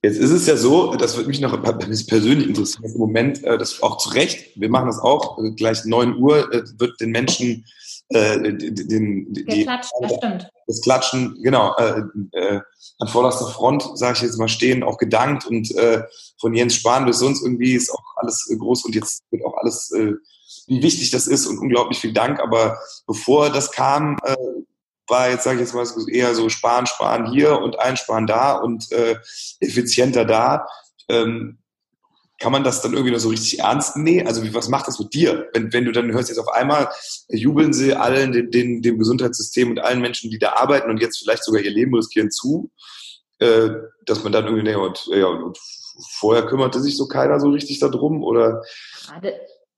[0.05, 3.81] Jetzt ist es ja so, das würde mich noch persönlich interessieren, im Moment, äh, das
[3.81, 7.65] auch zu Recht, wir machen das auch, äh, gleich 9 Uhr äh, wird den Menschen
[8.09, 10.49] äh, den, die, Geklatscht, das stimmt.
[10.67, 12.01] Das Klatschen, genau, äh,
[12.33, 12.61] äh,
[12.99, 16.03] an vorderster Front, sage ich jetzt mal, stehen, auch gedankt und äh,
[16.39, 19.57] von Jens Spahn bis sonst irgendwie ist auch alles äh, groß und jetzt wird auch
[19.57, 20.13] alles, äh,
[20.67, 24.35] wie wichtig das ist und unglaublich viel Dank, aber bevor das kam, äh,
[25.07, 28.91] war jetzt, sage ich jetzt mal, eher so sparen, sparen hier und einsparen da und
[28.91, 29.15] äh,
[29.59, 30.67] effizienter da.
[31.09, 31.59] Ähm,
[32.39, 34.27] kann man das dann irgendwie noch so richtig ernst nehmen?
[34.27, 35.47] Also wie, was macht das mit dir?
[35.53, 36.89] Wenn, wenn du dann hörst jetzt auf einmal,
[37.29, 41.19] jubeln sie allen, den, den, dem Gesundheitssystem und allen Menschen, die da arbeiten und jetzt
[41.19, 42.71] vielleicht sogar ihr Leben riskieren zu,
[43.39, 43.69] äh,
[44.05, 45.57] dass man dann irgendwie, nee, und, ja, und
[46.11, 48.61] vorher kümmerte sich so keiner so richtig darum oder?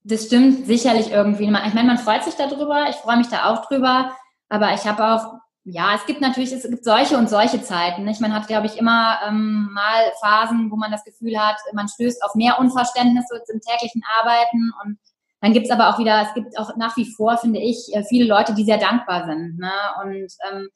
[0.04, 1.44] Das stimmt sicherlich irgendwie.
[1.44, 4.14] Ich meine, man freut sich darüber, ich freue mich da auch drüber.
[4.50, 5.34] Aber ich habe auch,
[5.70, 8.06] ja, es gibt natürlich, es gibt solche und solche Zeiten.
[8.06, 8.22] Nicht?
[8.22, 12.24] Man hat, glaube ich, immer ähm, mal Phasen, wo man das Gefühl hat, man stößt
[12.24, 14.98] auf mehr Unverständnis im täglichen Arbeiten und
[15.42, 18.26] dann gibt's aber auch wieder, es gibt auch nach wie vor, finde ich, äh, viele
[18.26, 19.60] Leute, die sehr dankbar sind.
[19.60, 19.72] Ne?
[20.02, 20.70] Und ähm,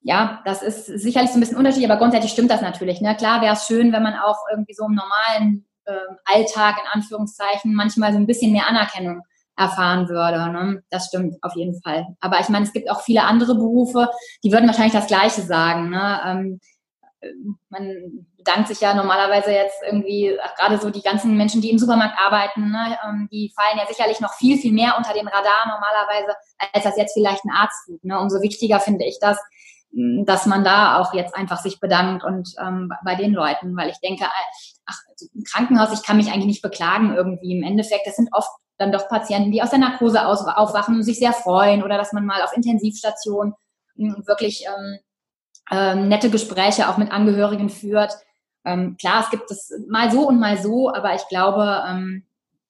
[0.00, 3.00] ja, das ist sicherlich so ein bisschen unterschiedlich, aber grundsätzlich stimmt das natürlich.
[3.00, 3.16] Ne?
[3.16, 5.92] Klar wäre es schön, wenn man auch irgendwie so im normalen äh,
[6.24, 9.22] Alltag in Anführungszeichen manchmal so ein bisschen mehr Anerkennung
[9.60, 10.50] erfahren würde.
[10.50, 10.82] Ne?
[10.90, 12.06] Das stimmt auf jeden Fall.
[12.20, 14.08] Aber ich meine, es gibt auch viele andere Berufe,
[14.42, 15.90] die würden wahrscheinlich das Gleiche sagen.
[15.90, 16.20] Ne?
[16.24, 16.60] Ähm,
[17.68, 22.18] man bedankt sich ja normalerweise jetzt irgendwie, gerade so die ganzen Menschen, die im Supermarkt
[22.18, 26.34] arbeiten, ne, ähm, die fallen ja sicherlich noch viel, viel mehr unter den Radar normalerweise,
[26.72, 28.02] als das jetzt vielleicht ein Arzt tut.
[28.02, 28.18] Ne?
[28.18, 29.38] Umso wichtiger finde ich das,
[30.24, 33.98] dass man da auch jetzt einfach sich bedankt und ähm, bei den Leuten, weil ich
[33.98, 34.24] denke,
[34.86, 37.56] ach, also im Krankenhaus, ich kann mich eigentlich nicht beklagen irgendwie.
[37.56, 41.18] Im Endeffekt, das sind oft dann doch Patienten, die aus der Narkose aufwachen und sich
[41.18, 43.54] sehr freuen oder dass man mal auf Intensivstation
[43.96, 44.98] hm, wirklich ähm,
[45.70, 48.14] ähm, nette Gespräche auch mit Angehörigen führt.
[48.64, 52.26] Ähm, klar, es gibt es mal so und mal so, aber ich glaube, ähm,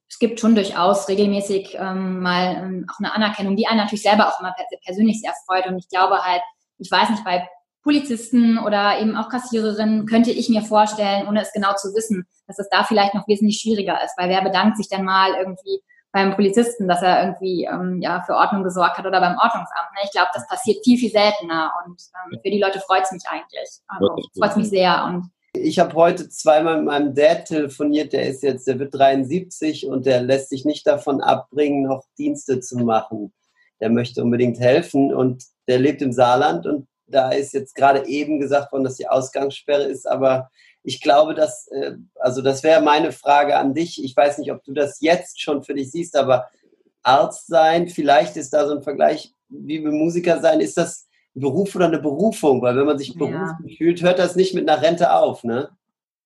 [0.08, 4.26] es gibt schon durchaus regelmäßig ähm, mal ähm, auch eine Anerkennung, die einen natürlich selber
[4.26, 5.66] auch immer persönlich sehr freut.
[5.66, 6.42] Und ich glaube halt,
[6.78, 7.48] ich weiß nicht, bei
[7.82, 12.58] Polizisten oder eben auch Kassiererinnen könnte ich mir vorstellen, ohne es genau zu wissen, dass
[12.58, 15.80] es da vielleicht noch wesentlich schwieriger ist, weil wer bedankt sich denn mal irgendwie
[16.12, 19.90] beim Polizisten, dass er irgendwie ähm, ja für Ordnung gesorgt hat oder beim Ordnungsamt.
[19.94, 20.00] Ne?
[20.04, 23.24] Ich glaube, das passiert viel, viel seltener und ähm, für die Leute freut es mich
[23.28, 23.68] eigentlich.
[23.86, 25.04] Also, freut mich sehr.
[25.04, 29.86] Und ich habe heute zweimal mit meinem Dad telefoniert, der ist jetzt, der wird 73
[29.86, 33.32] und der lässt sich nicht davon abbringen, noch Dienste zu machen.
[33.80, 38.38] Der möchte unbedingt helfen und der lebt im Saarland und da ist jetzt gerade eben
[38.38, 40.50] gesagt worden, dass die Ausgangssperre ist, aber
[40.82, 44.02] ich glaube, dass, äh, also das wäre meine Frage an dich.
[44.02, 46.48] Ich weiß nicht, ob du das jetzt schon für dich siehst, aber
[47.02, 51.40] Arzt sein, vielleicht ist da so ein Vergleich wie mit Musiker sein, ist das ein
[51.40, 52.62] Beruf oder eine Berufung?
[52.62, 53.76] Weil wenn man sich berufen ja.
[53.76, 55.70] fühlt, hört das nicht mit einer Rente auf, ne?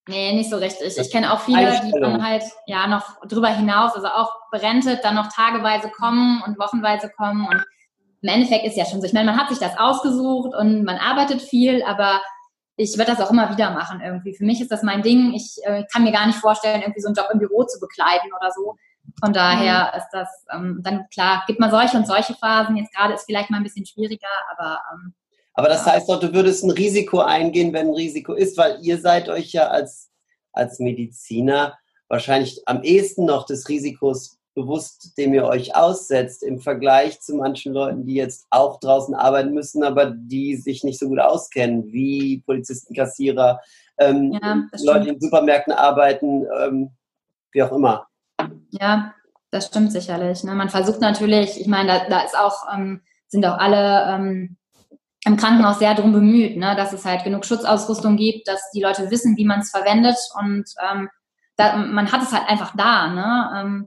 [0.06, 0.98] Nee, nicht so richtig.
[0.98, 5.14] Ich kenne auch viele, die dann halt ja noch drüber hinaus, also auch berentet, dann
[5.14, 7.46] noch tageweise kommen und wochenweise kommen.
[7.48, 7.64] Und
[8.20, 9.06] im Endeffekt ist ja schon so.
[9.06, 12.20] Ich meine, man hat sich das ausgesucht und man arbeitet viel, aber
[12.76, 14.34] ich werde das auch immer wieder machen irgendwie.
[14.34, 15.32] Für mich ist das mein Ding.
[15.34, 18.30] Ich äh, kann mir gar nicht vorstellen, irgendwie so einen Job im Büro zu bekleiden
[18.38, 18.76] oder so.
[19.20, 19.98] Von daher mhm.
[19.98, 22.76] ist das ähm, dann klar, gibt man solche und solche Phasen.
[22.76, 24.80] Jetzt gerade ist vielleicht mal ein bisschen schwieriger, aber.
[24.92, 25.14] Ähm,
[25.52, 28.98] aber das heißt doch, du würdest ein Risiko eingehen, wenn ein Risiko ist, weil ihr
[28.98, 30.10] seid euch ja als,
[30.52, 37.20] als Mediziner wahrscheinlich am ehesten noch des Risikos bewusst, dem ihr euch aussetzt, im Vergleich
[37.20, 41.18] zu manchen Leuten, die jetzt auch draußen arbeiten müssen, aber die sich nicht so gut
[41.18, 43.60] auskennen, wie Polizisten, Kassierer,
[43.98, 46.90] ähm, ja, Leute, die in Supermärkten arbeiten, ähm,
[47.52, 48.06] wie auch immer.
[48.70, 49.14] Ja,
[49.50, 50.42] das stimmt sicherlich.
[50.44, 50.54] Ne?
[50.54, 54.56] Man versucht natürlich, ich meine, da, da ist auch, ähm, sind auch alle ähm,
[55.24, 56.74] im Krankenhaus sehr darum bemüht, ne?
[56.76, 60.64] dass es halt genug Schutzausrüstung gibt, dass die Leute wissen, wie man es verwendet und
[60.90, 61.08] ähm,
[61.56, 63.08] da, man hat es halt einfach da.
[63.08, 63.86] Ne?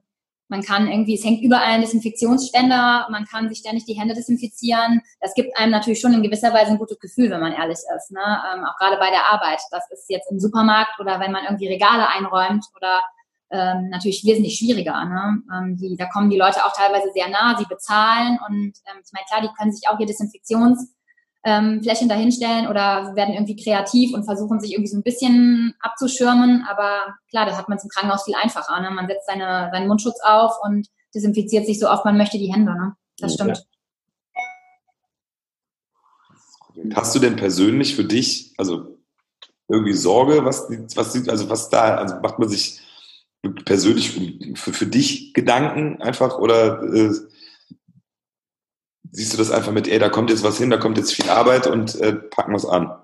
[0.50, 5.02] Man kann irgendwie, es hängt überall ein Desinfektionsspender, man kann sich ständig die Hände desinfizieren.
[5.20, 8.12] Das gibt einem natürlich schon in gewisser Weise ein gutes Gefühl, wenn man ehrlich ist.
[8.12, 8.22] Ne?
[8.22, 9.60] Ähm, auch gerade bei der Arbeit.
[9.72, 13.02] Das ist jetzt im Supermarkt oder wenn man irgendwie Regale einräumt oder
[13.50, 15.06] ähm, natürlich wesentlich schwieriger.
[15.06, 15.42] Ne?
[15.54, 19.12] Ähm, die, da kommen die Leute auch teilweise sehr nah, sie bezahlen und ähm, ich
[19.14, 20.97] meine, klar, die können sich auch ihr Desinfektionsflächen
[21.44, 27.16] ähm, dahinstellen oder werden irgendwie kreativ und versuchen sich irgendwie so ein bisschen abzuschirmen, aber
[27.30, 28.80] klar, das hat man zum Krankenhaus viel einfacher.
[28.82, 28.92] Ne?
[28.92, 32.74] Man setzt seine, seinen Mundschutz auf und desinfiziert sich so oft man möchte die Hände.
[32.74, 32.94] Ne?
[33.20, 33.66] Das stimmt.
[36.94, 38.98] Hast du denn persönlich für dich, also
[39.68, 42.82] irgendwie Sorge, was, was, also was da, also macht man sich
[43.66, 44.12] persönlich
[44.56, 47.12] für, für dich Gedanken einfach oder äh,
[49.18, 51.28] siehst du das einfach mit, ey, da kommt jetzt was hin, da kommt jetzt viel
[51.28, 52.96] Arbeit und äh, packen wir es an?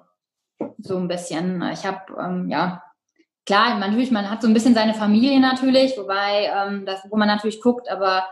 [0.78, 1.64] So ein bisschen.
[1.74, 2.84] Ich habe, ähm, ja,
[3.48, 7.18] klar, man, natürlich, man hat so ein bisschen seine Familie natürlich, wobei, ähm, das, wo
[7.18, 8.28] man natürlich guckt, aber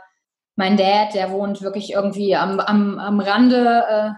[0.55, 4.11] mein Dad, der wohnt wirklich irgendwie am, am, am Rande, äh,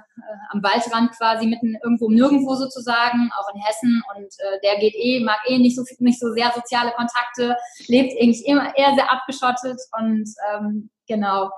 [0.49, 4.03] am Waldrand quasi, mitten irgendwo nirgendwo sozusagen, auch in Hessen.
[4.13, 7.55] Und äh, der geht eh, mag eh nicht so nicht so sehr soziale Kontakte,
[7.87, 11.49] lebt eigentlich immer eher sehr abgeschottet und ähm, genau.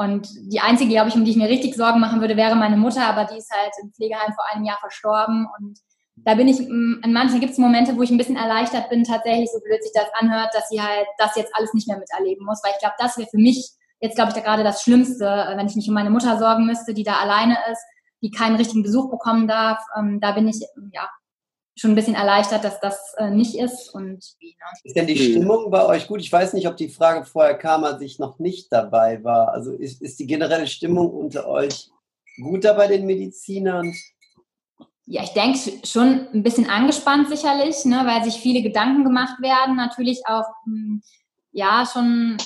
[0.00, 2.78] Und die einzige, glaube ich, um die ich mir richtig Sorgen machen würde, wäre meine
[2.78, 5.78] Mutter, aber die ist halt im Pflegeheim vor einem Jahr verstorben und
[6.24, 9.50] da bin ich, in manchen gibt es Momente, wo ich ein bisschen erleichtert bin, tatsächlich,
[9.52, 12.60] so blöd sich das anhört, dass sie halt das jetzt alles nicht mehr miterleben muss,
[12.64, 15.56] weil ich glaube, das wäre für mich jetzt, glaube ich, da gerade das Schlimmste, äh,
[15.56, 17.82] wenn ich mich um meine Mutter sorgen müsste, die da alleine ist,
[18.22, 19.82] die keinen richtigen Besuch bekommen darf.
[19.98, 20.60] Ähm, da bin ich
[20.92, 21.08] ja
[21.80, 23.88] schon ein bisschen erleichtert, dass das äh, nicht ist.
[23.94, 24.50] Und ne?
[24.84, 26.20] ist denn die Stimmung bei euch gut?
[26.20, 29.52] Ich weiß nicht, ob die Frage vorher kam, als ich noch nicht dabei war.
[29.52, 31.88] Also ist, ist die generelle Stimmung unter euch
[32.42, 33.94] gut da bei den Medizinern?
[35.06, 39.76] Ja, ich denke schon ein bisschen angespannt sicherlich, ne, weil sich viele Gedanken gemacht werden.
[39.76, 41.00] Natürlich auch, hm,
[41.52, 42.36] ja, schon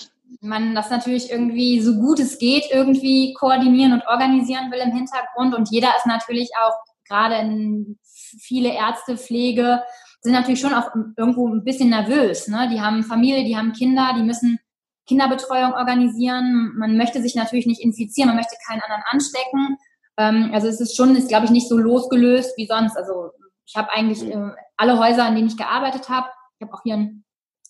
[0.41, 5.57] man das natürlich irgendwie so gut es geht irgendwie koordinieren und organisieren will im Hintergrund.
[5.57, 6.75] Und jeder ist natürlich auch
[7.09, 9.83] gerade in viele Ärzte, Pflege,
[10.21, 12.49] sind natürlich schon auch irgendwo ein bisschen nervös.
[12.49, 12.69] Ne?
[12.73, 14.59] Die haben Familie, die haben Kinder, die müssen
[15.07, 16.73] Kinderbetreuung organisieren.
[16.77, 19.77] Man möchte sich natürlich nicht infizieren, man möchte keinen anderen anstecken.
[20.17, 22.97] Ähm, also es ist schon, ist glaube ich nicht so losgelöst wie sonst.
[22.97, 23.33] Also
[23.67, 26.95] ich habe eigentlich äh, alle Häuser, an denen ich gearbeitet habe, ich habe auch hier
[26.95, 27.25] in,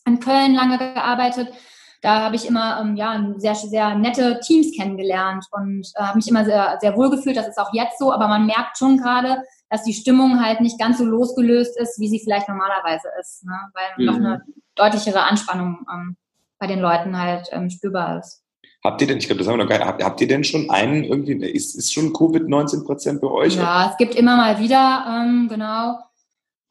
[0.06, 1.52] in Köln lange gearbeitet,
[2.04, 6.28] da habe ich immer ähm, ja, sehr, sehr nette Teams kennengelernt und äh, habe mich
[6.28, 7.34] immer sehr, sehr wohl gefühlt.
[7.34, 10.78] Das ist auch jetzt so, aber man merkt schon gerade, dass die Stimmung halt nicht
[10.78, 13.58] ganz so losgelöst ist, wie sie vielleicht normalerweise ist, ne?
[13.72, 14.04] weil mhm.
[14.04, 14.42] noch eine
[14.74, 16.16] deutlichere Anspannung ähm,
[16.58, 18.42] bei den Leuten halt ähm, spürbar ist.
[18.84, 20.44] Habt ihr denn, ich glaube, das haben wir noch gar nicht, habt, habt ihr denn
[20.44, 23.56] schon einen irgendwie, ist, ist schon Covid-19 Prozent bei euch?
[23.56, 26.00] Ja, es gibt immer mal wieder, ähm, genau.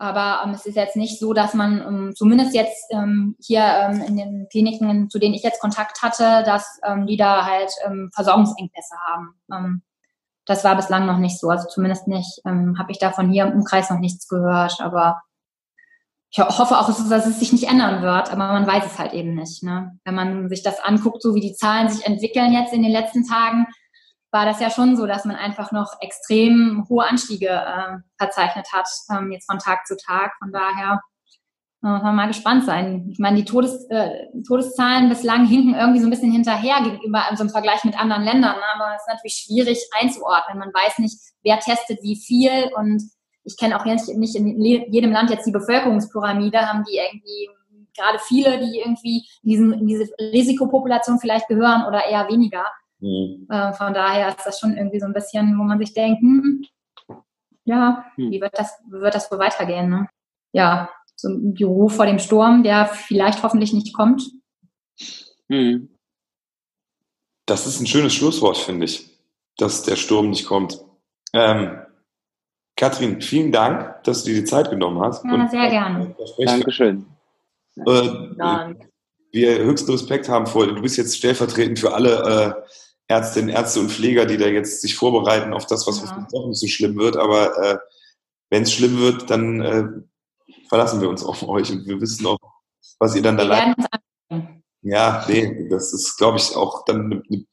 [0.04, 4.02] Aber ähm, es ist jetzt nicht so, dass man ähm, zumindest jetzt ähm, hier ähm,
[4.02, 8.12] in den Kliniken, zu denen ich jetzt Kontakt hatte, dass ähm, die da halt ähm,
[8.14, 9.36] Versorgungsengpässe haben.
[9.50, 9.82] Ähm,
[10.46, 11.50] das war bislang noch nicht so.
[11.50, 14.82] Also zumindest nicht, ähm, habe ich davon hier im Umkreis noch nichts gehört.
[14.82, 15.22] Aber
[16.32, 19.36] ich hoffe auch, dass es sich nicht ändern wird, aber man weiß es halt eben
[19.36, 19.64] nicht.
[19.64, 19.98] Ne?
[20.04, 23.26] Wenn man sich das anguckt, so wie die Zahlen sich entwickeln jetzt in den letzten
[23.26, 23.68] Tagen,
[24.34, 28.90] war das ja schon so, dass man einfach noch extrem hohe Anstiege äh, verzeichnet hat,
[29.12, 30.34] ähm, jetzt von Tag zu Tag.
[30.40, 31.02] Von daher
[31.84, 33.08] äh, muss man mal gespannt sein.
[33.12, 37.42] Ich meine, die Todes, äh, Todeszahlen bislang hinken irgendwie so ein bisschen hinterher gegenüber so
[37.42, 38.56] einem Vergleich mit anderen Ländern.
[38.56, 38.64] Ne?
[38.74, 40.58] Aber es ist natürlich schwierig einzuordnen.
[40.58, 43.04] Man weiß nicht, wer testet wie viel und
[43.44, 47.50] ich kenne auch nicht, nicht in jedem Land jetzt die Bevölkerungspyramide, haben die irgendwie
[47.96, 52.66] gerade viele, die irgendwie in, diesen, in diese Risikopopulation vielleicht gehören oder eher weniger.
[53.04, 53.48] Mhm.
[53.50, 56.66] Äh, von daher ist das schon irgendwie so ein bisschen, wo man sich denkt, hm,
[57.66, 58.32] ja, mhm.
[58.32, 59.90] wie wird das, wird das wohl weitergehen?
[59.90, 60.08] Ne?
[60.54, 64.24] Ja, so ein Büro vor dem Sturm, der vielleicht hoffentlich nicht kommt.
[65.50, 65.90] Mhm.
[67.46, 69.10] Das ist ein schönes Schlusswort, finde ich,
[69.58, 70.80] dass der Sturm nicht kommt.
[71.34, 71.80] Ähm,
[72.78, 75.26] Katrin, vielen Dank, dass du dir die Zeit genommen hast.
[75.26, 76.16] Ja, sehr gerne.
[76.38, 77.06] Dankeschön.
[77.76, 78.76] Äh,
[79.32, 80.74] wir höchsten Respekt haben vor dir.
[80.74, 82.70] Du bist jetzt stellvertretend für alle äh,
[83.08, 86.28] Ärztinnen, Ärzte und Pfleger, die da jetzt sich vorbereiten auf das, was ja.
[86.32, 87.18] doch nicht so schlimm wird.
[87.18, 87.78] Aber äh,
[88.50, 89.84] wenn es schlimm wird, dann äh,
[90.70, 92.40] verlassen wir uns auf euch und wir wissen auch,
[93.00, 93.76] was ihr dann da leid.
[94.82, 97.46] Ja, nee, das ist, glaube ich, auch dann eine, eine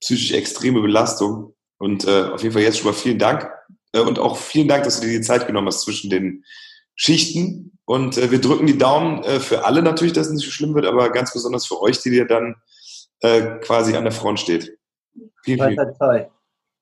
[0.00, 1.54] psychisch extreme Belastung.
[1.78, 3.50] Und äh, auf jeden Fall jetzt schon mal vielen Dank.
[3.92, 6.44] Äh, und auch vielen Dank, dass du dir die Zeit genommen hast zwischen den
[6.94, 7.78] Schichten.
[7.84, 10.74] Und äh, wir drücken die Daumen äh, für alle natürlich, dass es nicht so schlimm
[10.74, 12.56] wird, aber ganz besonders für euch, die dir dann
[13.20, 14.78] äh, quasi an der Front steht.
[15.44, 16.30] Vielen, vielen Dank.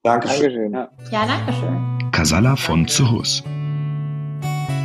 [0.05, 0.73] Dankeschön.
[0.73, 0.73] Dankeschön.
[0.73, 2.13] Ja, ja danke schön.
[2.13, 3.43] Kasala von Zuhus.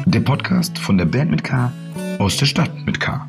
[0.06, 1.72] Der Podcast von der Band mit K
[2.18, 3.28] aus der Stadt mit K.